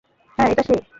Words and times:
হ্যাঁ, 0.37 0.49
এটা 0.51 0.63
সে। 0.63 0.75